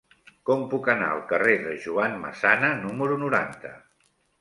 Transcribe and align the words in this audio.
Com 0.49 0.63
puc 0.71 0.89
anar 0.93 1.09
al 1.17 1.21
carrer 1.33 1.55
de 1.67 1.75
Joan 1.85 2.19
Massana 2.25 2.75
número 2.89 3.23
noranta? 3.29 3.79